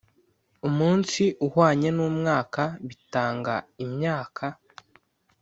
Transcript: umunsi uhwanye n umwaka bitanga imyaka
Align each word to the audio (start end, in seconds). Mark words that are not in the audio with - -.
umunsi 0.67 1.23
uhwanye 1.45 1.89
n 1.97 1.99
umwaka 2.09 2.63
bitanga 2.87 3.55
imyaka 3.83 4.45